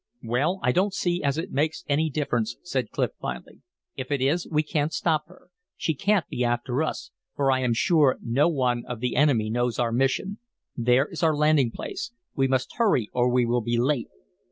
"Well, 0.23 0.59
I 0.63 0.71
don't 0.71 0.95
see 0.95 1.21
as 1.21 1.37
it 1.37 1.51
makes 1.51 1.83
any 1.87 2.09
difference," 2.09 2.57
said 2.63 2.89
Clif, 2.89 3.11
finally. 3.21 3.61
"If 3.95 4.11
it 4.11 4.19
is, 4.19 4.47
we 4.49 4.63
can't 4.63 4.91
stop 4.91 5.27
her. 5.27 5.49
She 5.77 5.93
can't 5.93 6.27
be 6.27 6.43
after 6.43 6.81
us, 6.81 7.11
for 7.35 7.51
I 7.51 7.59
am 7.59 7.75
sure 7.75 8.17
no 8.19 8.47
one 8.49 8.83
of 8.87 8.99
the 8.99 9.15
enemy 9.15 9.51
knows 9.51 9.77
our 9.77 9.91
mission. 9.91 10.39
There 10.75 11.05
is 11.05 11.21
our 11.21 11.35
landing 11.35 11.69
place. 11.69 12.13
We 12.35 12.47
must 12.47 12.77
hurry 12.77 13.09
or 13.13 13.29
we 13.29 13.45
will 13.45 13.61
be 13.61 13.77
late." 13.77 14.07